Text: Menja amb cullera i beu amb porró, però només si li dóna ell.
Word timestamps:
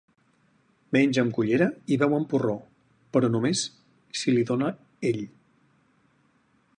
Menja 0.95 1.21
amb 1.25 1.35
cullera 1.37 1.67
i 1.95 1.97
beu 2.05 2.15
amb 2.17 2.29
porró, 2.31 2.55
però 3.17 3.31
només 3.35 3.61
si 4.23 4.35
li 4.37 4.49
dóna 4.53 4.73
ell. 5.11 5.25